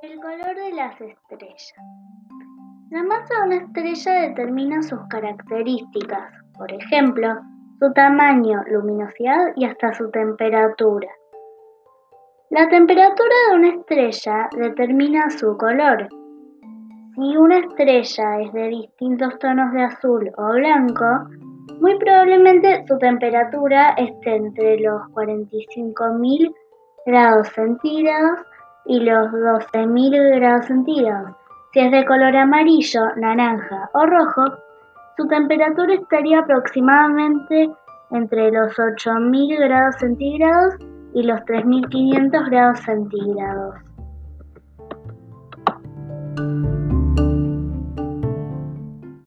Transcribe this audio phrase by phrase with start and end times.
[0.00, 1.74] El color de las estrellas.
[2.90, 7.34] La masa de una estrella determina sus características, por ejemplo,
[7.80, 11.08] su tamaño, luminosidad y hasta su temperatura.
[12.50, 16.06] La temperatura de una estrella determina su color.
[17.16, 21.28] Si una estrella es de distintos tonos de azul o blanco,
[21.80, 26.54] muy probablemente su temperatura esté entre los 45.000
[27.04, 28.38] grados centígrados
[28.88, 31.36] y los 12.000 grados centígrados.
[31.72, 34.42] Si es de color amarillo, naranja o rojo,
[35.16, 37.70] su temperatura estaría aproximadamente
[38.10, 40.74] entre los 8.000 grados centígrados
[41.12, 43.87] y los 3.500 grados centígrados.